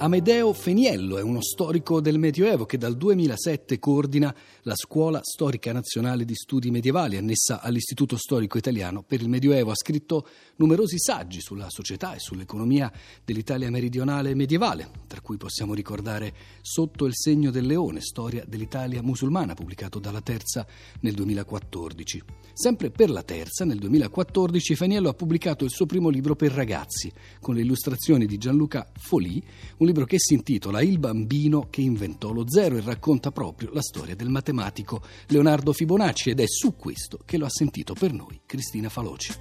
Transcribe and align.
Amedeo 0.00 0.52
Feniello 0.52 1.18
è 1.18 1.22
uno 1.22 1.42
storico 1.42 2.00
del 2.00 2.20
Medioevo 2.20 2.66
che 2.66 2.78
dal 2.78 2.96
2007 2.96 3.80
coordina 3.80 4.32
la 4.62 4.76
Scuola 4.76 5.18
Storica 5.24 5.72
Nazionale 5.72 6.24
di 6.24 6.36
Studi 6.36 6.70
Medievali, 6.70 7.16
annessa 7.16 7.60
all'Istituto 7.60 8.16
Storico 8.16 8.58
Italiano 8.58 9.02
per 9.02 9.20
il 9.20 9.28
Medioevo. 9.28 9.72
Ha 9.72 9.74
scritto 9.74 10.24
numerosi 10.56 11.00
saggi 11.00 11.40
sulla 11.40 11.68
società 11.68 12.14
e 12.14 12.20
sull'economia 12.20 12.92
dell'Italia 13.24 13.72
meridionale 13.72 14.36
medievale, 14.36 14.88
tra 15.08 15.20
cui 15.20 15.36
possiamo 15.36 15.74
ricordare 15.74 16.32
Sotto 16.62 17.04
il 17.04 17.16
segno 17.16 17.50
del 17.50 17.66
leone, 17.66 18.00
storia 18.00 18.44
dell'Italia 18.46 19.02
musulmana, 19.02 19.54
pubblicato 19.54 19.98
dalla 19.98 20.20
Terza 20.20 20.64
nel 21.00 21.14
2014. 21.14 22.22
Sempre 22.52 22.90
per 22.90 23.10
la 23.10 23.24
Terza, 23.24 23.64
nel 23.64 23.78
2014, 23.78 24.76
Feniello 24.76 25.08
ha 25.08 25.14
pubblicato 25.14 25.64
il 25.64 25.70
suo 25.70 25.86
primo 25.86 26.08
libro 26.08 26.36
per 26.36 26.52
ragazzi, 26.52 27.10
con 27.40 27.56
le 27.56 27.62
illustrazioni 27.62 28.26
di 28.26 28.38
Gianluca 28.38 28.88
Folì, 28.96 29.42
un 29.78 29.86
libro 29.88 30.04
che 30.04 30.18
si 30.18 30.34
intitola 30.34 30.82
Il 30.82 30.98
bambino 30.98 31.68
che 31.70 31.80
inventò 31.80 32.30
lo 32.30 32.44
zero 32.46 32.76
e 32.76 32.82
racconta 32.82 33.30
proprio 33.30 33.70
la 33.72 33.80
storia 33.80 34.14
del 34.14 34.28
matematico 34.28 35.02
Leonardo 35.28 35.72
Fibonacci 35.72 36.28
ed 36.28 36.40
è 36.40 36.44
su 36.46 36.76
questo 36.76 37.20
che 37.24 37.38
lo 37.38 37.46
ha 37.46 37.50
sentito 37.50 37.94
per 37.94 38.12
noi 38.12 38.42
Cristina 38.44 38.90
Faloci. 38.90 39.32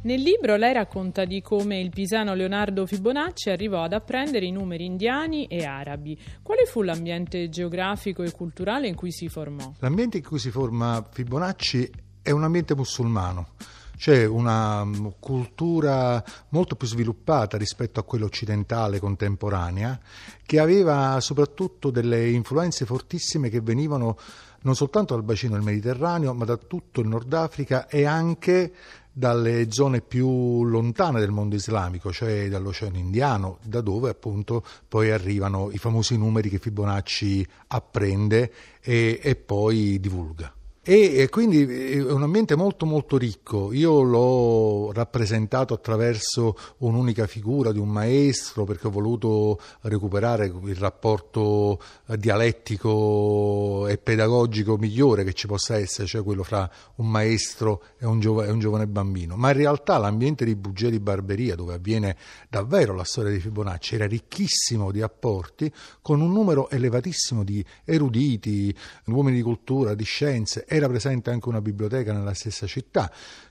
Nel 0.00 0.20
libro 0.20 0.56
lei 0.56 0.72
racconta 0.72 1.24
di 1.24 1.40
come 1.42 1.78
il 1.78 1.90
pisano 1.90 2.34
Leonardo 2.34 2.86
Fibonacci 2.86 3.50
arrivò 3.50 3.82
ad 3.82 3.92
apprendere 3.92 4.46
i 4.46 4.50
numeri 4.50 4.84
indiani 4.84 5.46
e 5.46 5.64
arabi. 5.64 6.18
Quale 6.42 6.64
fu 6.64 6.82
l'ambiente 6.82 7.48
geografico 7.50 8.22
e 8.22 8.32
culturale 8.32 8.88
in 8.88 8.94
cui 8.94 9.12
si 9.12 9.28
formò? 9.28 9.74
L'ambiente 9.78 10.16
in 10.16 10.24
cui 10.24 10.38
si 10.40 10.50
forma 10.50 11.06
Fibonacci 11.08 11.90
è 12.22 12.30
un 12.30 12.42
ambiente 12.42 12.74
musulmano 12.74 13.50
c'è 13.98 14.24
una 14.24 14.84
mm, 14.84 15.06
cultura 15.18 16.22
molto 16.50 16.76
più 16.76 16.86
sviluppata 16.86 17.58
rispetto 17.58 17.98
a 18.00 18.04
quella 18.04 18.24
occidentale 18.24 19.00
contemporanea, 19.00 19.98
che 20.46 20.58
aveva 20.60 21.20
soprattutto 21.20 21.90
delle 21.90 22.30
influenze 22.30 22.86
fortissime 22.86 23.50
che 23.50 23.60
venivano 23.60 24.16
non 24.60 24.74
soltanto 24.74 25.14
dal 25.14 25.24
bacino 25.24 25.54
del 25.54 25.62
Mediterraneo, 25.62 26.32
ma 26.32 26.44
da 26.44 26.56
tutto 26.56 27.00
il 27.00 27.08
Nord 27.08 27.32
Africa 27.32 27.88
e 27.88 28.04
anche 28.04 28.72
dalle 29.12 29.66
zone 29.70 30.00
più 30.00 30.62
lontane 30.64 31.18
del 31.18 31.32
mondo 31.32 31.56
islamico, 31.56 32.12
cioè 32.12 32.48
dall'Oceano 32.48 32.98
Indiano, 32.98 33.58
da 33.64 33.80
dove 33.80 34.10
appunto 34.10 34.64
poi 34.86 35.10
arrivano 35.10 35.70
i 35.72 35.78
famosi 35.78 36.16
numeri 36.16 36.48
che 36.48 36.58
Fibonacci 36.58 37.44
apprende 37.68 38.52
e, 38.80 39.18
e 39.20 39.34
poi 39.34 39.98
divulga. 39.98 40.52
E, 40.90 41.28
quindi 41.28 41.66
è 41.66 42.00
un 42.00 42.22
ambiente 42.22 42.56
molto 42.56 42.86
molto 42.86 43.18
ricco. 43.18 43.74
Io 43.74 44.00
l'ho 44.00 44.90
rappresentato 44.92 45.74
attraverso 45.74 46.56
un'unica 46.78 47.26
figura 47.26 47.72
di 47.72 47.78
un 47.78 47.90
maestro 47.90 48.64
perché 48.64 48.86
ho 48.86 48.90
voluto 48.90 49.60
recuperare 49.82 50.46
il 50.46 50.76
rapporto 50.76 51.78
dialettico 52.16 53.86
e 53.86 53.98
pedagogico 53.98 54.78
migliore 54.78 55.24
che 55.24 55.34
ci 55.34 55.46
possa 55.46 55.76
essere, 55.76 56.06
cioè 56.06 56.22
quello 56.22 56.42
fra 56.42 56.70
un 56.94 57.10
maestro 57.10 57.82
e 57.98 58.06
un, 58.06 58.18
giov- 58.18 58.46
e 58.46 58.50
un 58.50 58.58
giovane 58.58 58.86
bambino. 58.86 59.36
Ma 59.36 59.50
in 59.50 59.58
realtà 59.58 59.98
l'ambiente 59.98 60.46
di 60.46 60.56
Bugia 60.56 60.88
di 60.88 61.00
Barberia, 61.00 61.54
dove 61.54 61.74
avviene 61.74 62.16
davvero 62.48 62.94
la 62.94 63.04
storia 63.04 63.30
di 63.30 63.40
Fibonacci, 63.40 63.94
era 63.94 64.06
ricchissimo 64.06 64.90
di 64.90 65.02
apporti 65.02 65.70
con 66.00 66.22
un 66.22 66.32
numero 66.32 66.70
elevatissimo 66.70 67.44
di 67.44 67.62
eruditi, 67.84 68.74
uomini 69.04 69.36
di 69.36 69.42
cultura, 69.42 69.92
di 69.92 70.04
scienze 70.04 70.64
era 70.78 70.88
presente 70.88 71.30
anche 71.30 71.48
una 71.48 71.60
biblioteca 71.60 72.12
nella 72.12 72.34
stessa 72.34 72.66
città 72.66 73.10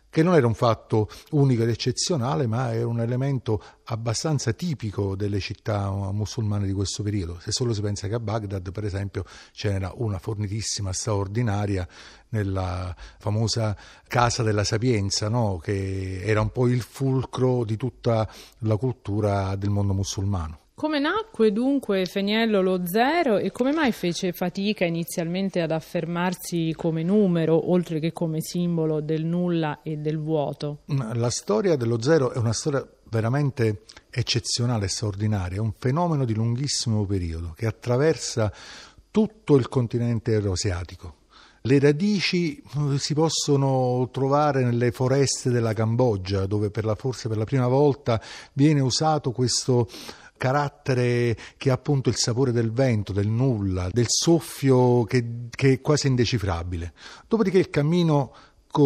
che 0.09 0.23
non 0.23 0.35
era 0.35 0.47
un 0.47 0.53
fatto 0.53 1.09
unico 1.31 1.63
ed 1.63 1.69
eccezionale, 1.69 2.47
ma 2.47 2.73
era 2.73 2.87
un 2.87 2.99
elemento 2.99 3.61
abbastanza 3.85 4.53
tipico 4.53 5.15
delle 5.15 5.39
città 5.39 5.91
musulmane 5.91 6.65
di 6.65 6.73
questo 6.73 7.03
periodo. 7.03 7.37
Se 7.39 7.51
solo 7.51 7.73
si 7.73 7.81
pensa 7.81 8.07
che 8.07 8.15
a 8.15 8.19
Baghdad, 8.19 8.71
per 8.71 8.85
esempio, 8.85 9.25
c'era 9.51 9.91
una 9.95 10.17
fornitissima 10.17 10.93
straordinaria 10.93 11.87
nella 12.29 12.95
famosa 13.19 13.75
Casa 14.07 14.43
della 14.43 14.63
Sapienza, 14.63 15.29
no? 15.29 15.59
che 15.61 16.21
era 16.23 16.41
un 16.41 16.51
po' 16.51 16.67
il 16.67 16.81
fulcro 16.81 17.63
di 17.63 17.77
tutta 17.77 18.27
la 18.59 18.77
cultura 18.77 19.55
del 19.55 19.69
mondo 19.69 19.93
musulmano. 19.93 20.66
Come 20.79 20.99
nacque 20.99 21.51
dunque 21.51 22.05
Feniello 22.05 22.61
lo 22.61 22.85
zero 22.85 23.37
e 23.37 23.51
come 23.51 23.71
mai 23.71 23.91
fece 23.91 24.31
fatica 24.31 24.85
inizialmente 24.85 25.59
ad 25.59 25.71
affermarsi 25.71 26.71
come 26.77 27.01
numero 27.01 27.71
oltre 27.71 27.99
che 27.99 28.13
come 28.13 28.41
simbolo 28.41 29.01
del 29.01 29.25
nulla 29.25 29.79
e 29.81 29.97
del 29.97 30.19
vuoto? 30.19 30.81
La 30.85 31.31
storia 31.31 31.75
dello 31.77 31.99
zero 31.99 32.31
è 32.31 32.37
una 32.37 32.53
storia 32.53 32.87
veramente 33.09 33.85
eccezionale 34.11 34.87
straordinaria, 34.87 35.57
è 35.57 35.59
un 35.59 35.73
fenomeno 35.75 36.25
di 36.25 36.35
lunghissimo 36.35 37.03
periodo 37.07 37.53
che 37.55 37.65
attraversa 37.65 38.53
tutto 39.09 39.55
il 39.55 39.67
continente 39.69 40.33
euroasiatico. 40.33 41.15
Le 41.61 41.79
radici 41.79 42.61
eh, 42.61 42.99
si 42.99 43.15
possono 43.15 44.07
trovare 44.11 44.63
nelle 44.63 44.91
foreste 44.91 45.49
della 45.49 45.73
Cambogia, 45.73 46.45
dove 46.45 46.69
per 46.69 46.85
la, 46.85 46.93
forse 46.95 47.27
per 47.27 47.35
la 47.35 47.43
prima 47.45 47.67
volta 47.67 48.21
viene 48.53 48.79
usato 48.79 49.31
questo 49.31 49.89
carattere 50.37 51.35
che 51.57 51.69
ha 51.69 51.73
appunto 51.73 52.09
il 52.09 52.15
sapore 52.15 52.51
del 52.51 52.71
vento, 52.71 53.11
del 53.11 53.27
nulla, 53.27 53.89
del 53.91 54.05
soffio 54.07 55.03
che, 55.03 55.47
che 55.49 55.73
è 55.73 55.81
quasi 55.81 56.07
indecifrabile. 56.07 56.93
Dopodiché 57.27 57.57
il 57.57 57.69
cammino 57.69 58.33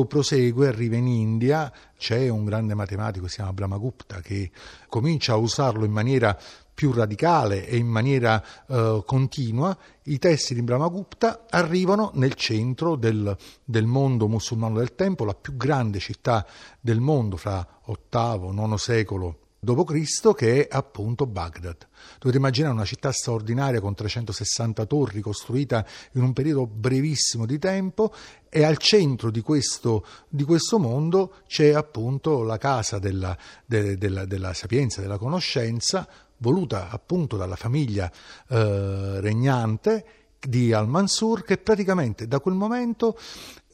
prosegue, 0.07 0.67
arriva 0.67 0.95
in 0.95 1.07
India, 1.07 1.71
c'è 1.97 2.29
un 2.29 2.45
grande 2.45 2.73
matematico, 2.73 3.27
si 3.27 3.35
chiama 3.35 3.51
Brahmagupta, 3.51 4.21
che 4.21 4.51
comincia 4.87 5.33
a 5.33 5.37
usarlo 5.37 5.83
in 5.83 5.91
maniera 5.91 6.37
più 6.73 6.93
radicale 6.93 7.67
e 7.67 7.75
in 7.77 7.87
maniera 7.87 8.41
eh, 8.67 9.03
continua, 9.05 9.77
i 10.03 10.17
testi 10.17 10.53
di 10.53 10.61
Brahmagupta 10.61 11.45
arrivano 11.49 12.11
nel 12.15 12.33
centro 12.35 12.95
del, 12.95 13.35
del, 13.63 13.85
mondo 13.85 14.27
musulmano 14.27 14.77
del 14.77 14.95
tempo, 14.95 15.25
la 15.25 15.35
più 15.35 15.57
grande 15.57 15.99
città 15.99 16.45
del 16.79 16.99
mondo 16.99 17.35
fra 17.35 17.67
VIII, 17.85 18.53
IX 18.53 18.73
secolo 18.75 19.37
d.C., 19.63 20.33
che 20.33 20.67
è 20.67 20.75
appunto 20.75 21.27
Baghdad. 21.27 21.87
Dovete 22.17 22.37
immaginare 22.37 22.73
una 22.73 22.83
città 22.83 23.11
straordinaria 23.11 23.79
con 23.79 23.93
360 23.93 24.87
torri 24.87 25.21
costruita 25.21 25.85
in 26.13 26.23
un 26.23 26.33
periodo 26.33 26.65
brevissimo 26.65 27.45
di 27.45 27.59
tempo 27.59 28.11
e 28.49 28.63
al 28.63 28.77
centro 28.77 29.29
di 29.29 29.41
questo, 29.41 30.03
di 30.27 30.45
questo 30.45 30.79
mondo 30.79 31.35
c'è 31.45 31.73
appunto 31.73 32.41
la 32.41 32.57
casa 32.57 32.97
della, 32.97 33.37
de, 33.63 33.99
della, 33.99 34.25
della, 34.25 34.55
sapienza, 34.55 34.99
della 34.99 35.19
conoscenza, 35.19 36.07
voluta 36.37 36.89
appunto 36.89 37.37
dalla 37.37 37.55
famiglia 37.55 38.11
eh, 38.47 39.21
regnante 39.21 40.05
di 40.39 40.73
Al-Mansur, 40.73 41.43
che 41.43 41.59
praticamente 41.59 42.27
da 42.27 42.39
quel 42.39 42.55
momento 42.55 43.15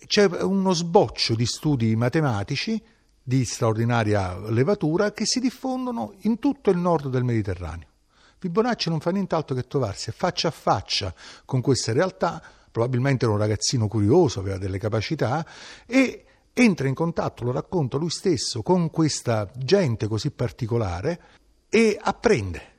c'è 0.05 0.25
uno 0.25 0.73
sboccio 0.73 1.33
di 1.33 1.45
studi 1.45 1.95
matematici 1.95 2.83
di 3.27 3.43
straordinaria 3.43 4.39
levatura 4.47 5.11
che 5.11 5.25
si 5.25 5.41
diffondono 5.41 6.13
in 6.19 6.39
tutto 6.39 6.69
il 6.69 6.77
nord 6.77 7.09
del 7.09 7.25
Mediterraneo. 7.25 7.89
Fibonacci 8.37 8.89
non 8.89 9.01
fa 9.01 9.11
nient'altro 9.11 9.53
che 9.53 9.67
trovarsi 9.67 10.11
faccia 10.11 10.47
a 10.47 10.51
faccia 10.51 11.13
con 11.43 11.59
queste 11.59 11.91
realtà, 11.91 12.41
probabilmente 12.71 13.25
era 13.25 13.33
un 13.33 13.39
ragazzino 13.39 13.89
curioso, 13.89 14.39
aveva 14.39 14.57
delle 14.57 14.77
capacità, 14.77 15.45
e 15.85 16.23
entra 16.53 16.87
in 16.87 16.93
contatto, 16.93 17.43
lo 17.43 17.51
racconta 17.51 17.97
lui 17.97 18.11
stesso, 18.11 18.61
con 18.61 18.89
questa 18.89 19.51
gente 19.57 20.07
così 20.07 20.31
particolare 20.31 21.19
e 21.67 21.99
apprende. 22.01 22.75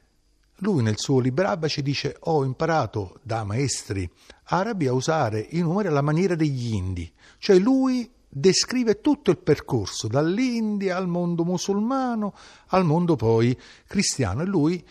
Lui 0.60 0.82
nel 0.82 0.96
suo 0.96 1.20
Librabaci 1.20 1.82
dice 1.82 2.16
ho 2.20 2.42
imparato 2.42 3.20
da 3.22 3.44
maestri 3.44 4.10
arabi 4.44 4.86
a 4.86 4.94
usare 4.94 5.46
i 5.50 5.60
numeri 5.60 5.88
alla 5.88 6.00
maniera 6.00 6.34
degli 6.34 6.72
indi, 6.72 7.12
cioè 7.36 7.58
lui 7.58 8.16
descrive 8.28 9.00
tutto 9.00 9.30
il 9.30 9.38
percorso 9.38 10.06
dall'India 10.06 10.96
al 10.96 11.08
mondo 11.08 11.44
musulmano 11.44 12.34
al 12.68 12.84
mondo 12.84 13.16
poi 13.16 13.58
cristiano 13.86 14.42
e 14.42 14.44
lui 14.44 14.86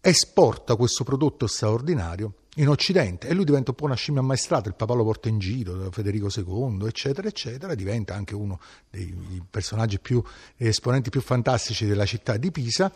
esporta 0.00 0.74
questo 0.74 1.04
prodotto 1.04 1.46
straordinario 1.46 2.34
in 2.56 2.68
Occidente 2.68 3.28
e 3.28 3.34
lui 3.34 3.44
diventa 3.44 3.70
un 3.70 3.76
po' 3.76 3.84
una 3.84 3.94
scimmia 3.94 4.20
ammaestrata, 4.20 4.68
il 4.68 4.74
papà 4.74 4.92
lo 4.92 5.04
porta 5.04 5.28
in 5.28 5.38
giro, 5.38 5.90
Federico 5.90 6.28
II, 6.34 6.86
eccetera, 6.86 7.26
eccetera, 7.26 7.74
diventa 7.74 8.14
anche 8.14 8.34
uno 8.34 8.60
dei 8.90 9.42
personaggi 9.48 9.98
più, 9.98 10.22
esponenti 10.56 11.08
più 11.08 11.22
fantastici 11.22 11.86
della 11.86 12.04
città 12.04 12.36
di 12.36 12.50
Pisa, 12.50 12.92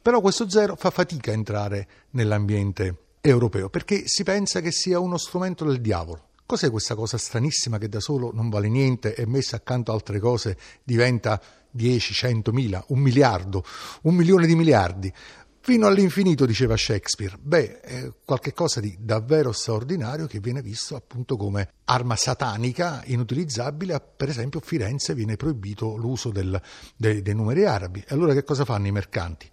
però 0.00 0.20
questo 0.20 0.48
zero 0.48 0.76
fa 0.76 0.90
fatica 0.90 1.32
a 1.32 1.34
entrare 1.34 1.88
nell'ambiente 2.10 3.08
europeo 3.20 3.68
perché 3.68 4.06
si 4.06 4.22
pensa 4.22 4.60
che 4.60 4.70
sia 4.70 5.00
uno 5.00 5.18
strumento 5.18 5.64
del 5.64 5.80
diavolo. 5.80 6.28
Cos'è 6.50 6.68
questa 6.68 6.96
cosa 6.96 7.16
stranissima 7.16 7.78
che 7.78 7.88
da 7.88 8.00
solo 8.00 8.32
non 8.34 8.48
vale 8.48 8.68
niente 8.68 9.14
e 9.14 9.24
messa 9.24 9.54
accanto 9.54 9.92
a 9.92 9.94
altre 9.94 10.18
cose 10.18 10.58
diventa 10.82 11.40
10, 11.70 12.12
100 12.12 12.50
mila, 12.50 12.84
un 12.88 12.98
miliardo, 12.98 13.64
un 14.02 14.16
milione 14.16 14.48
di 14.48 14.56
miliardi? 14.56 15.12
Fino 15.60 15.86
all'infinito, 15.86 16.46
diceva 16.46 16.76
Shakespeare. 16.76 17.36
Beh, 17.40 17.80
è 17.80 18.12
qualcosa 18.24 18.80
di 18.80 18.96
davvero 18.98 19.52
straordinario 19.52 20.26
che 20.26 20.40
viene 20.40 20.60
visto 20.60 20.96
appunto 20.96 21.36
come 21.36 21.68
arma 21.84 22.16
satanica 22.16 23.02
inutilizzabile. 23.04 24.02
Per 24.16 24.28
esempio, 24.28 24.58
a 24.58 24.62
Firenze 24.64 25.14
viene 25.14 25.36
proibito 25.36 25.94
l'uso 25.94 26.30
del, 26.30 26.60
dei, 26.96 27.22
dei 27.22 27.34
numeri 27.36 27.64
arabi. 27.64 28.00
E 28.00 28.12
allora 28.12 28.34
che 28.34 28.42
cosa 28.42 28.64
fanno 28.64 28.88
i 28.88 28.92
mercanti? 28.92 29.48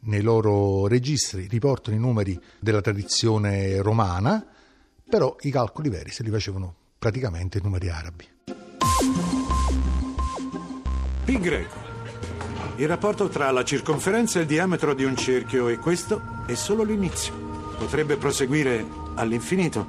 Nei 0.00 0.22
loro 0.22 0.88
registri 0.88 1.46
riportano 1.46 1.94
i 1.94 2.00
numeri 2.00 2.36
della 2.58 2.80
tradizione 2.80 3.80
romana, 3.80 4.44
però 5.10 5.36
i 5.40 5.50
calcoli 5.50 5.90
veri 5.90 6.10
se 6.10 6.22
li 6.22 6.30
facevano 6.30 6.74
praticamente 6.98 7.58
i 7.58 7.60
numeri 7.62 7.90
arabi. 7.90 8.26
Pi 11.24 11.38
greco 11.38 11.88
il 12.80 12.88
rapporto 12.88 13.28
tra 13.28 13.50
la 13.50 13.62
circonferenza 13.62 14.38
e 14.38 14.42
il 14.42 14.48
diametro 14.48 14.94
di 14.94 15.04
un 15.04 15.14
cerchio 15.14 15.68
e 15.68 15.76
questo 15.76 16.22
è 16.46 16.54
solo 16.54 16.82
l'inizio. 16.82 17.34
Potrebbe 17.76 18.16
proseguire 18.16 18.86
all'infinito, 19.16 19.84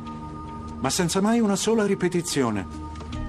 ma 0.77 0.89
senza 0.89 1.21
mai 1.21 1.39
una 1.39 1.55
sola 1.55 1.85
ripetizione. 1.85 2.67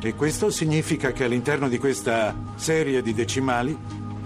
E 0.01 0.17
questo 0.17 0.51
significa 0.51 1.13
che 1.13 1.23
all'interno 1.23 1.69
di 1.69 1.79
questa 1.79 2.35
serie 2.57 3.03
di 3.03 3.15
decimali 3.15 3.79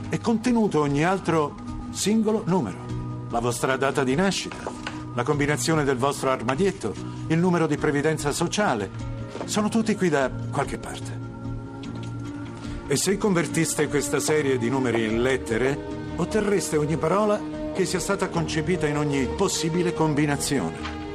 è 0.09 0.19
contenuto 0.21 0.81
ogni 0.81 1.05
altro 1.05 1.55
singolo 1.91 2.43
numero. 2.47 2.79
La 3.29 3.41
vostra 3.41 3.77
data 3.77 4.05
di 4.05 4.15
nascita, 4.15 4.57
la 5.17 5.23
combinazione 5.23 5.83
del 5.83 5.97
vostro 5.97 6.31
armadietto, 6.31 6.95
il 7.29 7.39
numero 7.39 7.67
di 7.67 7.79
previdenza 7.79 8.33
sociale. 8.33 8.91
Sono 9.47 9.71
tutti 9.71 9.97
qui 9.97 10.11
da 10.11 10.31
qualche 10.51 10.77
parte. 10.77 11.25
E 12.87 12.97
se 12.97 13.17
convertiste 13.17 13.89
questa 13.89 14.21
serie 14.21 14.59
di 14.59 14.69
numeri 14.69 15.07
in 15.07 15.23
lettere, 15.23 15.77
otterreste 16.17 16.77
ogni 16.77 16.99
parola 16.99 17.41
che 17.73 17.87
sia 17.87 17.99
stata 17.99 18.29
concepita 18.29 18.87
in 18.87 18.99
ogni 18.99 19.27
possibile 19.27 19.95
combinazione. 19.95 21.06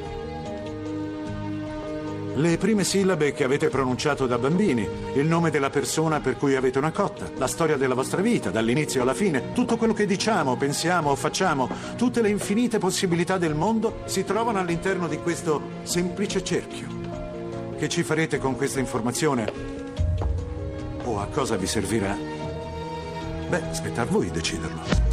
Le 2.42 2.58
prime 2.58 2.84
sillabe 2.84 3.34
che 3.34 3.44
avete 3.44 3.70
pronunciato 3.70 4.26
da 4.26 4.40
bambini, 4.40 4.88
il 5.14 5.28
nome 5.28 5.52
della 5.52 5.70
persona 5.70 6.20
per 6.22 6.38
cui 6.38 6.56
avete 6.56 6.80
una 6.80 6.92
cotta, 6.92 7.30
la 7.38 7.46
storia 7.46 7.78
della 7.78 7.94
vostra 7.94 8.20
vita, 8.22 8.50
dall'inizio 8.50 9.04
alla 9.04 9.14
fine, 9.14 9.54
tutto 9.54 9.78
quello 9.78 9.94
che 9.94 10.08
diciamo, 10.08 10.58
pensiamo 10.58 11.12
o 11.12 11.16
facciamo, 11.16 11.70
tutte 11.98 12.24
le 12.24 12.30
infinite 12.30 12.80
possibilità 12.80 13.38
del 13.38 13.54
mondo 13.54 14.00
si 14.06 14.24
trovano 14.24 14.58
all'interno 14.58 15.08
di 15.08 15.20
questo 15.20 15.62
semplice 15.84 16.44
cerchio. 16.44 16.88
Che 17.78 17.88
ci 17.88 18.02
farete 18.02 18.40
con 18.40 18.56
questa 18.56 18.80
informazione? 18.80 19.82
o 21.04 21.20
a 21.20 21.28
cosa 21.28 21.58
vi 21.58 21.68
servirà? 21.68 22.18
Beh, 23.50 23.62
spetta 23.72 24.02
a 24.02 24.06
voi 24.06 24.32
deciderlo. 24.32 25.11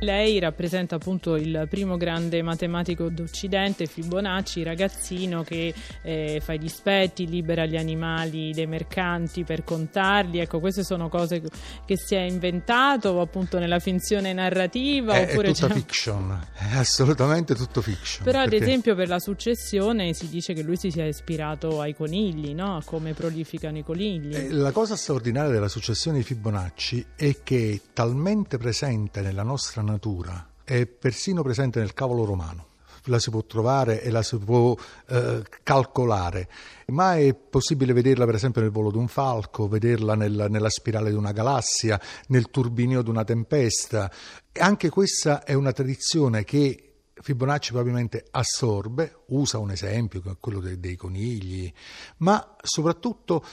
Lei 0.00 0.38
rappresenta 0.38 0.96
appunto 0.96 1.36
il 1.36 1.66
primo 1.70 1.96
grande 1.96 2.42
matematico 2.42 3.08
d'Occidente, 3.08 3.86
Fibonacci, 3.86 4.62
ragazzino 4.62 5.42
che 5.42 5.72
eh, 6.02 6.40
fa 6.44 6.52
i 6.52 6.58
dispetti, 6.58 7.26
libera 7.26 7.64
gli 7.64 7.76
animali 7.76 8.52
dei 8.52 8.66
mercanti 8.66 9.44
per 9.44 9.64
contarli. 9.64 10.40
Ecco, 10.40 10.60
queste 10.60 10.84
sono 10.84 11.08
cose 11.08 11.42
che 11.86 11.96
si 11.96 12.14
è 12.14 12.20
inventato 12.20 13.20
appunto 13.22 13.58
nella 13.58 13.78
finzione 13.78 14.34
narrativa? 14.34 15.14
È, 15.14 15.30
oppure 15.30 15.48
è 15.48 15.54
tutta 15.54 15.72
fiction, 15.72 16.46
è 16.52 16.76
assolutamente 16.76 17.54
tutto 17.54 17.80
fiction. 17.80 18.24
Però 18.24 18.40
perché... 18.40 18.56
ad 18.56 18.62
esempio 18.62 18.94
per 18.94 19.08
la 19.08 19.18
successione 19.18 20.12
si 20.12 20.28
dice 20.28 20.52
che 20.52 20.62
lui 20.62 20.76
si 20.76 20.90
sia 20.90 21.06
ispirato 21.06 21.80
ai 21.80 21.94
conigli, 21.94 22.52
no? 22.52 22.76
a 22.76 22.82
come 22.84 23.14
prolificano 23.14 23.78
i 23.78 23.82
conigli. 23.82 24.34
Eh, 24.34 24.50
la 24.50 24.72
cosa 24.72 24.94
straordinaria 24.94 25.50
della 25.50 25.68
successione 25.68 26.18
di 26.18 26.24
Fibonacci 26.24 27.06
è 27.16 27.36
che 27.42 27.72
è 27.72 27.80
talmente 27.94 28.58
presente 28.58 29.22
nella 29.22 29.42
nostra 29.42 29.84
natura 29.86 30.50
è 30.66 30.84
persino 30.84 31.42
presente 31.42 31.78
nel 31.78 31.94
cavolo 31.94 32.24
romano. 32.24 32.66
La 33.04 33.20
si 33.20 33.30
può 33.30 33.44
trovare 33.44 34.02
e 34.02 34.10
la 34.10 34.22
si 34.22 34.36
può 34.36 34.76
eh, 35.08 35.42
calcolare, 35.62 36.48
ma 36.86 37.16
è 37.16 37.34
possibile 37.34 37.92
vederla 37.92 38.24
per 38.24 38.34
esempio 38.34 38.62
nel 38.62 38.72
volo 38.72 38.90
di 38.90 38.96
un 38.96 39.06
falco, 39.06 39.68
vederla 39.68 40.16
nel, 40.16 40.46
nella 40.50 40.68
spirale 40.68 41.10
di 41.10 41.16
una 41.16 41.30
galassia, 41.30 42.00
nel 42.28 42.50
turbinio 42.50 43.02
di 43.02 43.10
una 43.10 43.22
tempesta. 43.22 44.10
Anche 44.58 44.88
questa 44.88 45.44
è 45.44 45.54
una 45.54 45.70
tradizione 45.70 46.42
che 46.42 46.94
Fibonacci 47.14 47.70
probabilmente 47.70 48.26
assorbe, 48.32 49.20
usa 49.26 49.58
un 49.58 49.70
esempio, 49.70 50.20
quello 50.40 50.58
dei, 50.58 50.80
dei 50.80 50.96
conigli, 50.96 51.72
ma 52.18 52.56
soprattutto 52.60 53.44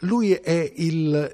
lui 0.00 0.32
è 0.32 0.72
il 0.76 1.32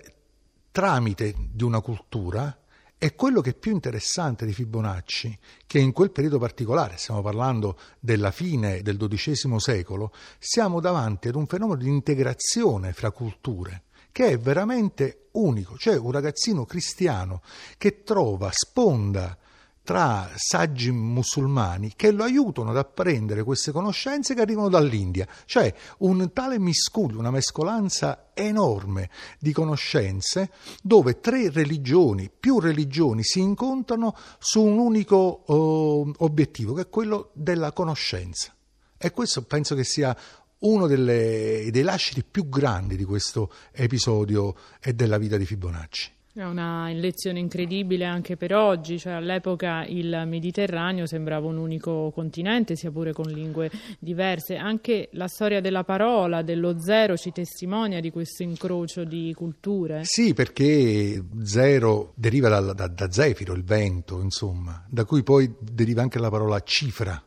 tramite 0.71 1.35
di 1.51 1.65
una 1.65 1.81
cultura 1.81 2.57
e 3.03 3.17
quello 3.17 3.41
che 3.41 3.51
è 3.51 3.55
più 3.55 3.73
interessante 3.73 4.47
di 4.47 4.53
Fibonacci, 4.53 5.37
che 5.67 5.81
in 5.81 5.91
quel 5.91 6.13
periodo 6.13 6.39
particolare, 6.39 6.99
stiamo 6.99 7.21
parlando 7.21 7.77
della 7.99 8.31
fine 8.31 8.81
del 8.81 8.97
XII 8.97 9.59
secolo, 9.59 10.13
siamo 10.39 10.79
davanti 10.79 11.27
ad 11.27 11.35
un 11.35 11.49
fenomeno 11.49 11.81
di 11.81 11.89
integrazione 11.89 12.93
fra 12.93 13.11
culture 13.11 13.87
che 14.13 14.27
è 14.29 14.39
veramente 14.39 15.31
unico, 15.33 15.77
cioè 15.79 15.97
un 15.97 16.13
ragazzino 16.13 16.65
cristiano 16.65 17.43
che 17.77 18.05
trova 18.05 18.51
sponda 18.53 19.37
tra 19.83 20.31
saggi 20.37 20.91
musulmani 20.91 21.93
che 21.97 22.13
lo 22.13 22.23
aiutano 22.25 22.71
ad 22.71 22.77
apprendere 22.77 23.43
queste 23.43 23.73
conoscenze 23.73 24.35
che 24.35 24.41
arrivano 24.41 24.69
dall'India, 24.69 25.27
cioè 25.45 25.73
un 25.99 26.33
tale 26.33 26.59
miscuglio, 26.59 27.19
una 27.19 27.31
mescolanza 27.31 28.31
enorme 28.35 29.11
di 29.39 29.53
conoscenze 29.53 30.51
dove 30.83 31.21
tre 31.21 31.51
religioni, 31.51 32.31
più 32.31 32.61
religioni 32.61 33.25
si 33.25 33.41
incontrano 33.41 34.17
su 34.39 34.63
un 34.63 34.79
unico 34.79 35.43
uh, 35.47 36.13
obiettivo 36.19 36.75
che 36.75 36.83
è 36.83 36.89
quello 36.89 37.31
della 37.35 37.73
conoscenza. 37.73 38.55
E 38.97 39.11
questo 39.11 39.43
penso 39.43 39.75
che 39.75 39.85
sia 39.85 40.17
uno 40.61 40.87
delle, 40.87 41.69
dei 41.73 41.83
lasciti 41.83 42.23
più 42.23 42.49
grandi 42.49 42.97
di 42.97 43.05
questo 43.05 43.53
episodio 43.73 44.55
e 44.81 44.95
della 44.95 45.19
vita 45.19 45.37
di 45.37 45.45
Fibonacci. 45.45 46.21
È 46.35 46.43
una 46.43 46.91
lezione 46.93 47.41
incredibile 47.41 48.07
anche 48.07 48.39
per 48.39 48.55
oggi, 48.55 48.99
cioè 48.99 49.13
all'epoca 49.13 49.85
il 49.85 50.23
Mediterraneo 50.25 51.05
sembrava 51.05 51.47
un 51.47 51.59
unico 51.59 52.11
continente, 52.11 52.75
sia 52.75 52.91
pure 52.91 53.13
con 53.13 53.27
lingue 53.27 53.71
diverse. 53.99 54.57
Anche 54.57 55.11
la 55.13 55.29
storia 55.29 55.61
della 55.61 55.85
parola, 55.85 56.41
dello 56.41 56.81
zero, 56.81 57.19
ci 57.19 57.33
testimonia 57.33 58.01
di 58.01 58.11
questo 58.11 58.43
incrocio 58.45 59.05
di 59.05 59.35
culture. 59.37 60.05
Sì, 60.05 60.33
perché 60.33 61.23
zero 61.43 62.15
deriva 62.17 62.49
da, 62.49 62.73
da, 62.73 62.89
da 62.89 63.13
zefiro, 63.13 63.53
il 63.53 63.65
vento, 63.65 64.23
insomma, 64.23 64.87
da 64.89 65.05
cui 65.05 65.23
poi 65.23 65.55
deriva 65.61 66.01
anche 66.01 66.19
la 66.19 66.31
parola 66.31 66.61
cifra. 66.61 67.23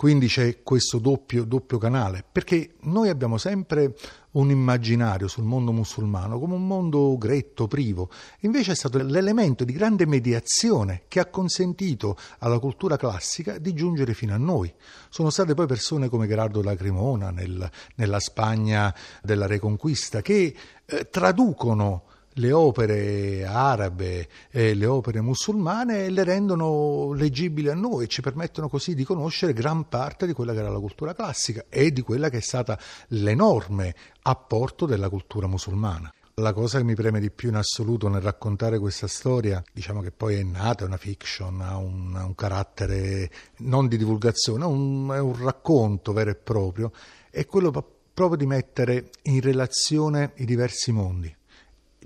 Quindi 0.00 0.28
c'è 0.28 0.62
questo 0.62 0.98
doppio, 0.98 1.44
doppio 1.44 1.76
canale, 1.76 2.24
perché 2.32 2.76
noi 2.84 3.10
abbiamo 3.10 3.36
sempre 3.36 3.94
un 4.30 4.48
immaginario 4.48 5.28
sul 5.28 5.44
mondo 5.44 5.72
musulmano 5.72 6.38
come 6.38 6.54
un 6.54 6.66
mondo 6.66 7.18
gretto, 7.18 7.68
privo. 7.68 8.08
Invece 8.40 8.72
è 8.72 8.74
stato 8.74 8.96
l'elemento 8.96 9.62
di 9.62 9.74
grande 9.74 10.06
mediazione 10.06 11.02
che 11.06 11.20
ha 11.20 11.26
consentito 11.26 12.16
alla 12.38 12.58
cultura 12.58 12.96
classica 12.96 13.58
di 13.58 13.74
giungere 13.74 14.14
fino 14.14 14.32
a 14.32 14.38
noi. 14.38 14.72
Sono 15.10 15.28
state 15.28 15.52
poi 15.52 15.66
persone 15.66 16.08
come 16.08 16.26
Gerardo 16.26 16.62
Lacrimona 16.62 17.30
nel, 17.30 17.70
nella 17.96 18.20
Spagna 18.20 18.94
della 19.22 19.46
Reconquista 19.46 20.22
che 20.22 20.56
eh, 20.86 21.10
traducono 21.10 22.04
le 22.40 22.52
opere 22.52 23.44
arabe 23.44 24.26
e 24.50 24.74
le 24.74 24.86
opere 24.86 25.20
musulmane 25.20 26.06
e 26.06 26.10
le 26.10 26.24
rendono 26.24 27.12
leggibili 27.12 27.68
a 27.68 27.74
noi 27.74 28.04
e 28.04 28.08
ci 28.08 28.22
permettono 28.22 28.68
così 28.68 28.94
di 28.94 29.04
conoscere 29.04 29.52
gran 29.52 29.88
parte 29.88 30.26
di 30.26 30.32
quella 30.32 30.52
che 30.52 30.60
era 30.60 30.70
la 30.70 30.80
cultura 30.80 31.14
classica 31.14 31.66
e 31.68 31.92
di 31.92 32.00
quella 32.00 32.30
che 32.30 32.38
è 32.38 32.40
stata 32.40 32.78
l'enorme 33.08 33.94
apporto 34.22 34.86
della 34.86 35.10
cultura 35.10 35.46
musulmana. 35.46 36.12
La 36.34 36.54
cosa 36.54 36.78
che 36.78 36.84
mi 36.84 36.94
preme 36.94 37.20
di 37.20 37.30
più 37.30 37.50
in 37.50 37.56
assoluto 37.56 38.08
nel 38.08 38.22
raccontare 38.22 38.78
questa 38.78 39.06
storia, 39.06 39.62
diciamo 39.70 40.00
che 40.00 40.10
poi 40.10 40.36
è 40.36 40.42
nata, 40.42 40.84
è 40.84 40.86
una 40.86 40.96
fiction, 40.96 41.60
ha 41.60 41.76
un, 41.76 42.14
un 42.14 42.34
carattere 42.34 43.30
non 43.58 43.88
di 43.88 43.98
divulgazione, 43.98 44.64
un, 44.64 45.10
è 45.12 45.18
un 45.18 45.36
racconto 45.36 46.14
vero 46.14 46.30
e 46.30 46.36
proprio, 46.36 46.92
è 47.28 47.44
quello 47.44 47.70
proprio 48.14 48.38
di 48.38 48.46
mettere 48.46 49.10
in 49.24 49.42
relazione 49.42 50.32
i 50.36 50.46
diversi 50.46 50.92
mondi 50.92 51.36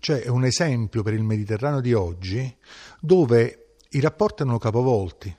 cioè 0.04 0.20
è 0.20 0.28
un 0.28 0.44
esempio 0.44 1.02
per 1.02 1.14
il 1.14 1.23
Mediterraneo 1.23 1.80
di 1.80 1.94
oggi 1.94 2.54
dove 3.00 3.76
i 3.88 4.00
rapporti 4.00 4.42
erano 4.42 4.58
capovolti, 4.58 5.34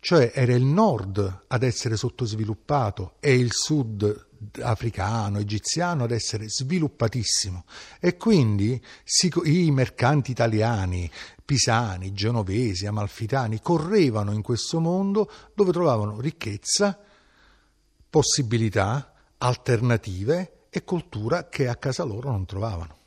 cioè 0.00 0.32
era 0.34 0.54
il 0.54 0.64
nord 0.64 1.44
ad 1.46 1.62
essere 1.62 1.96
sottosviluppato 1.96 3.14
e 3.20 3.36
il 3.36 3.50
sud 3.52 4.26
africano, 4.60 5.38
egiziano 5.38 6.02
ad 6.02 6.10
essere 6.10 6.48
sviluppatissimo 6.48 7.64
e 8.00 8.16
quindi 8.16 8.82
si, 9.04 9.32
i 9.44 9.70
mercanti 9.70 10.32
italiani, 10.32 11.08
pisani, 11.44 12.12
genovesi, 12.12 12.86
amalfitani 12.86 13.60
correvano 13.60 14.32
in 14.32 14.42
questo 14.42 14.80
mondo 14.80 15.30
dove 15.54 15.70
trovavano 15.70 16.18
ricchezza, 16.18 16.98
possibilità, 18.10 19.12
alternative 19.38 20.64
e 20.70 20.82
cultura 20.82 21.48
che 21.48 21.68
a 21.68 21.76
casa 21.76 22.02
loro 22.02 22.32
non 22.32 22.46
trovavano. 22.46 22.97